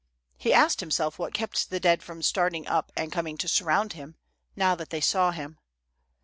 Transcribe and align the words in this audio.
lie 0.43 0.49
asked 0.51 0.79
himself 0.79 1.19
what 1.19 1.31
kept 1.31 1.69
the 1.69 1.79
dead 1.79 2.01
from 2.01 2.23
starting 2.23 2.65
up 2.65 2.91
and 2.97 3.11
coming 3.11 3.37
to 3.37 3.47
surround 3.47 3.93
him, 3.93 4.15
now 4.55 4.73
that 4.73 4.89
they 4.89 4.97
saw 4.99 5.29
him. 5.29 5.59